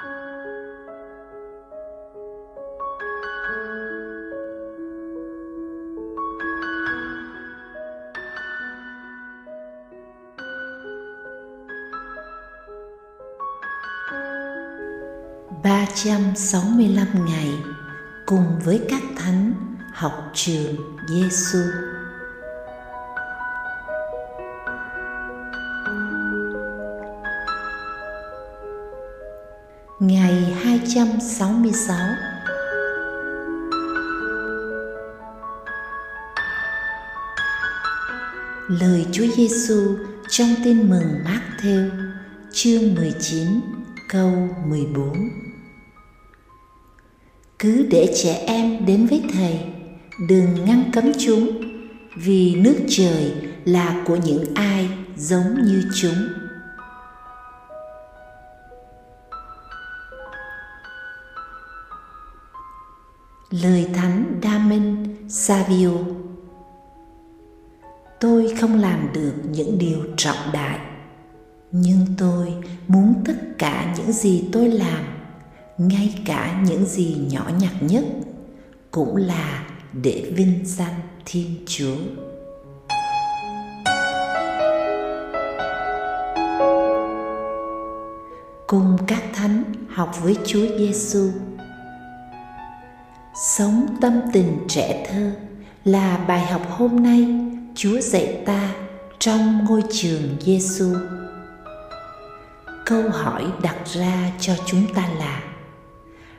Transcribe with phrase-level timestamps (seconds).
[0.00, 0.06] ba
[15.94, 17.54] trăm sáu mươi lăm ngày
[18.26, 19.54] cùng với các thánh
[19.92, 20.76] học trường
[21.08, 21.58] Giêsu.
[30.00, 31.96] Ngày 266
[38.68, 39.96] Lời Chúa Giêsu
[40.28, 41.88] trong Tin mừng Mát theo
[42.52, 43.46] chương 19
[44.08, 45.28] câu 14
[47.58, 49.60] Cứ để trẻ em đến với Thầy,
[50.28, 51.60] đừng ngăn cấm chúng,
[52.16, 53.32] vì nước trời
[53.64, 56.39] là của những ai giống như chúng.
[63.50, 65.90] Lời Thánh Đa Minh Savio.
[68.20, 70.78] Tôi không làm được những điều trọng đại,
[71.72, 72.54] nhưng tôi
[72.88, 75.04] muốn tất cả những gì tôi làm,
[75.78, 78.04] ngay cả những gì nhỏ nhặt nhất,
[78.90, 81.96] cũng là để vinh danh thiên chúa.
[88.66, 91.30] Cùng các thánh học với chúa giêsu
[93.42, 95.32] sống tâm tình trẻ thơ
[95.84, 97.40] là bài học hôm nay
[97.74, 98.74] chúa dạy ta
[99.18, 100.94] trong ngôi trường giêsu
[102.86, 105.42] câu hỏi đặt ra cho chúng ta là,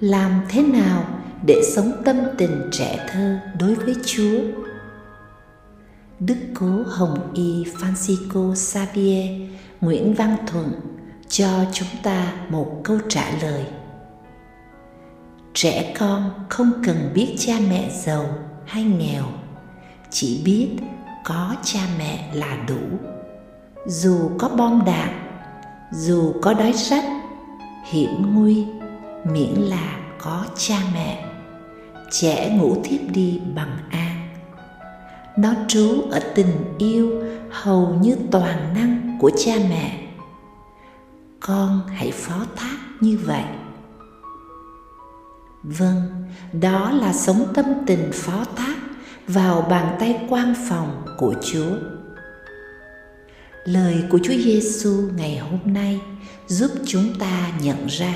[0.00, 1.04] làm thế nào
[1.46, 4.40] để sống tâm tình trẻ thơ đối với chúa?
[6.20, 9.30] Đức cố hồng y francisco xavier
[9.80, 10.72] nguyễn văn thuận
[11.28, 13.64] cho chúng ta một câu trả lời
[15.54, 18.26] trẻ con không cần biết cha mẹ giàu
[18.66, 19.24] hay nghèo,
[20.10, 20.68] chỉ biết
[21.24, 22.98] có cha mẹ là đủ.
[23.86, 25.08] Dù có bom đạn,
[25.92, 27.04] dù có đói rách,
[27.84, 28.66] hiểm nguy
[29.24, 31.24] miễn là có cha mẹ.
[32.10, 34.28] Trẻ ngủ thiếp đi bằng an.
[35.36, 39.98] Nó trú ở tình yêu hầu như toàn năng của cha mẹ.
[41.40, 43.44] Con hãy phó thác như vậy
[45.62, 46.02] vâng
[46.52, 48.76] đó là sống tâm tình phó thác
[49.26, 51.76] vào bàn tay quan phòng của chúa.
[53.64, 56.00] Lời của Chúa Giêsu ngày hôm nay
[56.46, 58.14] giúp chúng ta nhận ra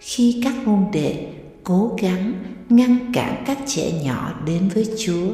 [0.00, 1.32] khi các môn đệ
[1.64, 5.32] cố gắng ngăn cản các trẻ nhỏ đến với Chúa,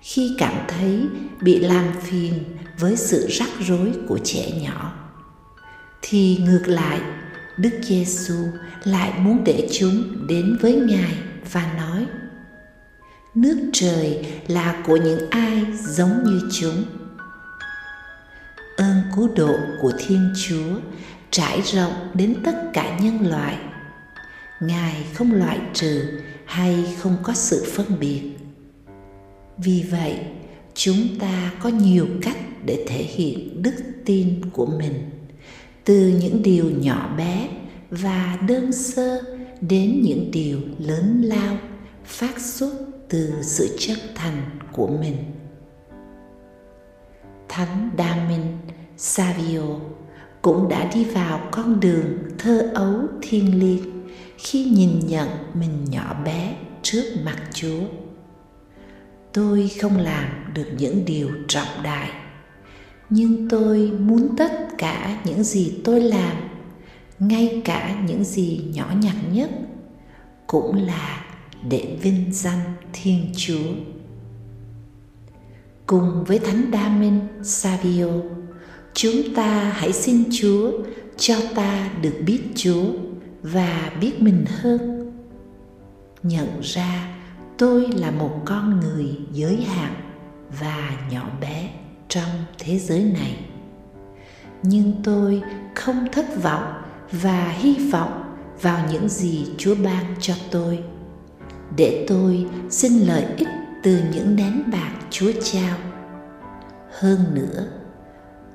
[0.00, 1.00] khi cảm thấy
[1.40, 2.32] bị làm phiền
[2.78, 4.92] với sự rắc rối của trẻ nhỏ,
[6.02, 7.00] thì ngược lại
[7.56, 8.48] Đức Giêsu
[8.84, 11.12] lại muốn để chúng đến với Ngài
[11.52, 12.06] và nói:
[13.34, 16.84] Nước trời là của những ai giống như chúng?
[18.76, 20.80] Ơn cứu độ của thiên chúa
[21.30, 23.58] trải rộng đến tất cả nhân loại.
[24.60, 28.22] Ngài không loại trừ hay không có sự phân biệt.
[29.58, 30.18] Vì vậy,
[30.74, 33.74] chúng ta có nhiều cách để thể hiện đức
[34.04, 35.15] tin của mình
[35.86, 37.48] từ những điều nhỏ bé
[37.90, 39.22] và đơn sơ
[39.60, 41.56] đến những điều lớn lao
[42.04, 42.72] phát xuất
[43.08, 44.42] từ sự chân thành
[44.72, 45.16] của mình
[47.48, 48.42] Thánh damin
[48.96, 49.62] Savio
[50.42, 54.06] cũng đã đi vào con đường thơ ấu thiêng liêng
[54.38, 57.80] khi nhìn nhận mình nhỏ bé trước mặt Chúa.
[59.32, 62.10] Tôi không làm được những điều trọng đại,
[63.10, 66.36] nhưng tôi muốn tất cả những gì tôi làm,
[67.18, 69.50] ngay cả những gì nhỏ nhặt nhất,
[70.46, 71.24] cũng là
[71.68, 72.60] để vinh danh
[72.92, 73.72] Thiên Chúa
[75.86, 78.06] cùng với Thánh Đa Minh Savio,
[78.94, 80.72] chúng ta hãy xin Chúa
[81.16, 82.86] cho ta được biết Chúa
[83.42, 85.12] và biết mình hơn.
[86.22, 87.16] Nhận ra
[87.58, 89.94] tôi là một con người giới hạn
[90.60, 91.70] và nhỏ bé
[92.08, 93.36] trong thế giới này.
[94.62, 95.42] Nhưng tôi
[95.74, 96.82] không thất vọng
[97.12, 100.84] và hy vọng vào những gì Chúa ban cho tôi
[101.76, 103.48] để tôi xin lợi ích
[103.82, 105.78] từ những nén bạc Chúa trao.
[106.90, 107.66] Hơn nữa,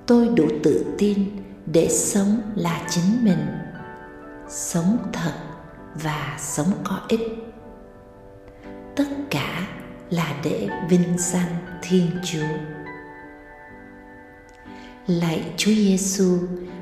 [0.07, 3.45] tôi đủ tự tin để sống là chính mình,
[4.49, 5.33] sống thật
[5.95, 7.21] và sống có ích.
[8.95, 9.67] Tất cả
[10.09, 12.80] là để vinh danh Thiên Chúa.
[15.19, 16.37] Lạy Chúa Giêsu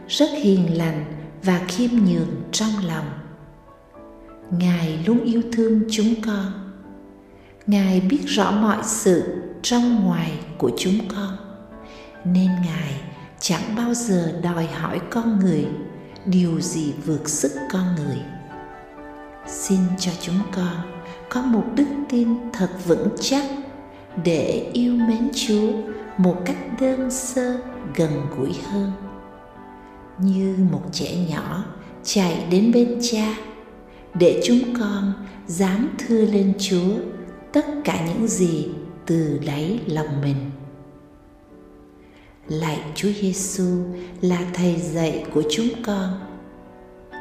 [0.07, 1.05] rất hiền lành
[1.43, 3.05] và khiêm nhường trong lòng.
[4.51, 6.71] Ngài luôn yêu thương chúng con.
[7.67, 9.23] Ngài biết rõ mọi sự
[9.61, 11.37] trong ngoài của chúng con.
[12.25, 12.93] Nên ngài
[13.39, 15.65] chẳng bao giờ đòi hỏi con người
[16.25, 18.17] điều gì vượt sức con người.
[19.47, 23.45] Xin cho chúng con có một đức tin thật vững chắc
[24.23, 25.71] để yêu mến chúa
[26.19, 27.59] một cách đơn sơ
[27.95, 28.91] gần gũi hơn.
[30.17, 31.65] Như một trẻ nhỏ
[32.03, 33.35] chạy đến bên cha
[34.13, 35.13] để chúng con
[35.47, 36.93] dám thưa lên chúa
[37.53, 38.69] tất cả những gì
[39.05, 40.51] từ đáy lòng mình.
[42.47, 43.83] Lạy chúa giêsu
[44.21, 46.19] là thầy dạy của chúng con.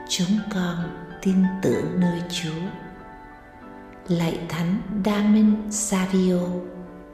[0.08, 0.76] Chúng con
[1.22, 2.62] tin tưởng nơi chúa.
[4.08, 6.40] Lạy thánh damin savio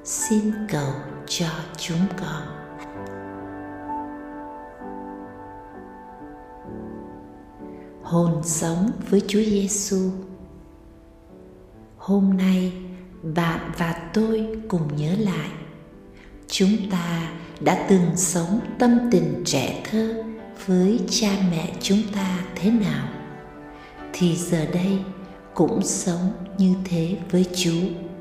[0.06, 0.92] xin cầu
[1.26, 1.46] cho
[1.76, 2.42] chúng con
[8.02, 10.10] hồn sống với Chúa Giêsu.
[11.96, 12.72] Hôm nay
[13.22, 15.48] bạn và tôi cùng nhớ lại,
[16.46, 17.28] chúng ta
[17.60, 20.24] đã từng sống tâm tình trẻ thơ
[20.66, 23.08] với cha mẹ chúng ta thế nào,
[24.12, 24.98] thì giờ đây
[25.54, 28.13] cũng sống như thế với Chúa.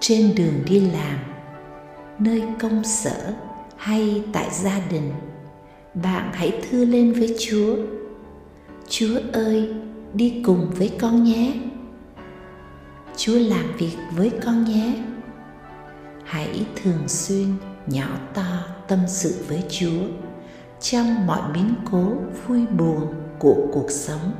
[0.00, 1.18] Trên đường đi làm,
[2.18, 3.34] nơi công sở
[3.76, 5.12] hay tại gia đình,
[5.94, 7.76] bạn hãy thư lên với Chúa.
[8.88, 9.74] Chúa ơi
[10.14, 11.52] đi cùng với con nhé.
[13.16, 14.94] Chúa làm việc với con nhé.
[16.24, 17.46] Hãy thường xuyên
[17.86, 20.02] nhỏ to tâm sự với chúa
[20.80, 22.12] trong mọi biến cố
[22.46, 24.32] vui buồn của cuộc sống.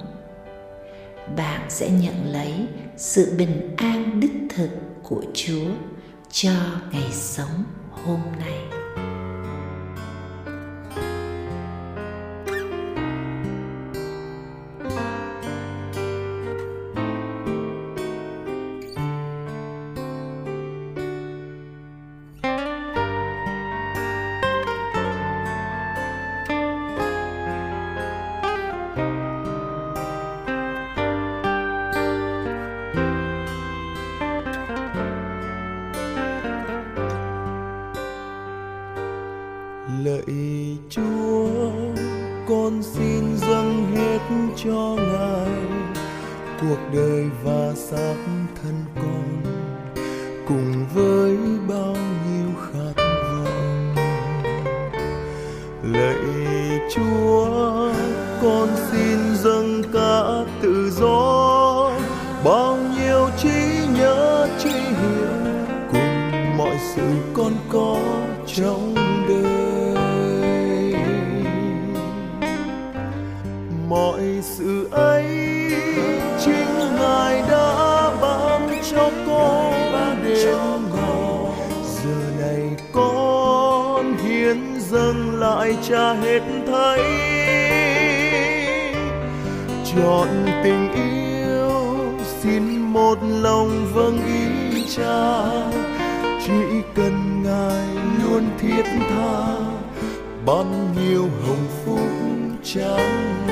[1.36, 2.54] Bạn sẽ nhận lấy
[2.96, 4.70] sự bình an đích thực
[5.10, 5.70] của chúa
[6.32, 6.52] cho
[6.92, 8.79] ngày sống hôm nay.
[42.50, 44.18] Con xin dâng hết
[44.64, 45.50] cho ngài.
[46.60, 48.14] Cuộc đời và xác
[48.62, 49.42] thân con
[50.48, 51.36] cùng với
[51.68, 53.94] bao nhiêu khát vọng.
[55.82, 57.92] Lạy chúa,
[58.42, 61.90] con xin dâng cả tự do.
[62.44, 65.54] Bao nhiêu trí nhớ, trí hiểu
[65.92, 67.98] cùng mọi sự con có
[68.46, 68.94] trong
[69.28, 69.59] đời.
[73.90, 75.24] Mọi sự ấy.
[76.44, 79.72] Chính ngài đã ban cho con
[80.24, 80.48] đến
[80.94, 81.52] ngày.
[81.84, 84.58] Giờ này con hiến
[84.90, 87.00] dâng lại cha hết thảy.
[89.94, 90.28] Chọn
[90.64, 91.96] tình yêu,
[92.42, 95.42] xin một lòng vâng ý cha.
[96.46, 97.86] Chỉ cần ngài
[98.22, 99.56] luôn thiết tha,
[100.46, 102.08] ban nhiều hồng phúc
[102.64, 103.49] chẳng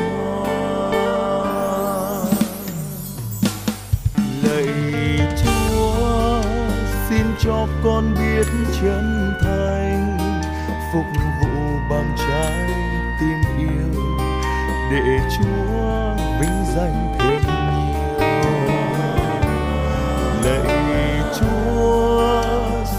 [7.58, 8.46] cho con biết
[8.80, 10.18] chân thành,
[10.92, 11.04] phục
[11.40, 11.48] vụ
[11.90, 12.70] bằng trái
[13.20, 14.02] tim yêu.
[14.90, 17.88] Để Chúa vinh danh thêm nhiều.
[20.44, 22.42] Lạy Chúa,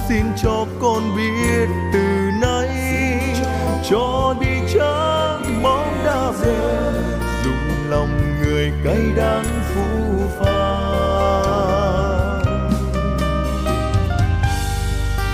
[0.10, 2.70] xin cho con biết từ nay,
[3.90, 6.92] cho đi trắng bóng đa về,
[7.44, 9.99] dùng lòng người cay đắng phũ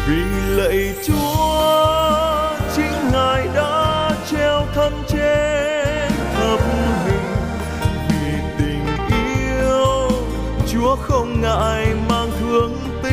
[0.07, 0.23] vì
[0.55, 6.59] lạy chúa, chính ngài đã treo thân trên thập
[7.05, 7.19] hình.
[8.09, 10.09] Vì tình yêu,
[10.71, 13.11] chúa không ngại mang thương tín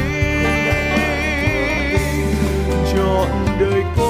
[2.94, 3.28] chọn
[3.60, 4.01] đời con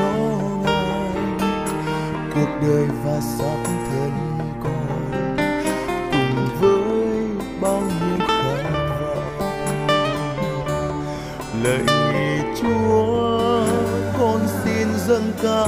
[0.00, 0.12] cho
[0.62, 1.10] ngài.
[2.34, 4.12] Cuộc đời và xác thân
[4.64, 5.10] con
[6.12, 7.24] cùng với
[7.60, 9.44] bao nhiêu khát vọng.
[11.62, 11.84] Lạy
[12.60, 13.64] chúa
[14.18, 15.66] con xin dâng cả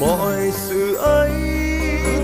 [0.00, 1.30] mọi sự ấy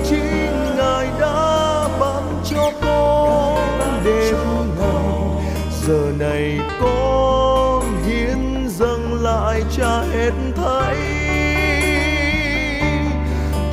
[0.05, 4.35] chính ngài đã ban cho con đêm
[4.79, 5.43] ngày
[5.87, 10.97] giờ này con hiến dâng lại cha hết thảy.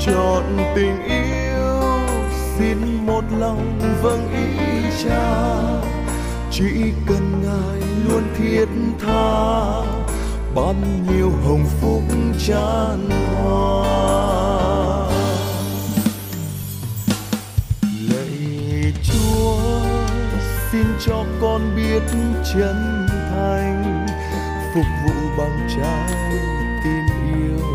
[0.05, 0.43] Chọn
[0.75, 2.00] tình yêu,
[2.57, 5.53] xin một lòng vâng ý cha.
[6.51, 8.65] Chỉ cần ngài luôn thiết
[9.05, 10.02] tha
[10.55, 12.03] ban nhiêu hồng phúc
[12.48, 13.83] tràn hoa.
[18.10, 19.81] Lạy chúa,
[20.72, 22.03] xin cho con biết
[22.53, 24.07] chân thành,
[24.74, 26.13] phục vụ bằng trái
[26.83, 27.05] tim
[27.36, 27.67] yêu.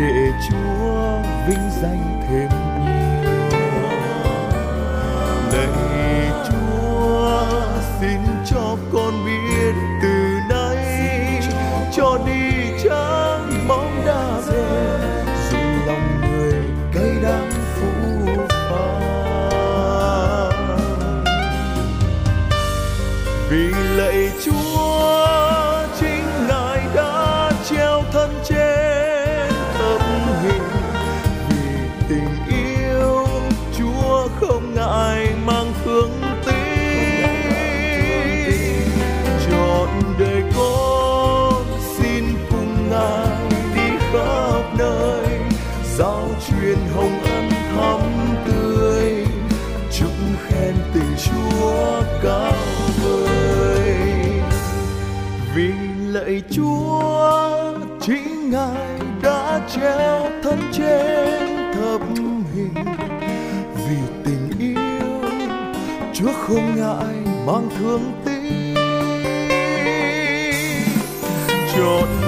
[0.00, 2.75] Để chúa vinh danh thêm
[56.16, 62.00] lạy chúa chính ngài đã treo thân trên thập
[62.54, 62.74] hình.
[63.74, 65.30] Vì tình yêu,
[66.14, 67.14] chúa không ngại
[67.46, 68.74] mang thương tiếc
[71.76, 72.25] trọn